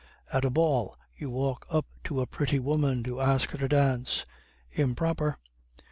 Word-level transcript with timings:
At 0.33 0.43
a 0.45 0.49
ball 0.49 0.97
you 1.15 1.29
walk 1.29 1.67
up 1.69 1.85
to 2.05 2.21
a 2.21 2.25
pretty 2.25 2.57
woman 2.57 3.03
to 3.03 3.21
ask 3.21 3.51
her 3.51 3.59
to 3.59 3.67
dance 3.67 4.25
'improper. 4.71 5.37